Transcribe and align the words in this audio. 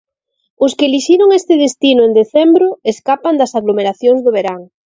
Os 0.65 0.71
que 0.77 0.87
elixiron 0.89 1.29
este 1.39 1.53
destino 1.65 2.01
en 2.07 2.11
decembro 2.21 2.67
escapan 2.93 3.35
das 3.37 3.55
aglomeracións 3.59 4.19
do 4.25 4.31
verán. 4.37 4.61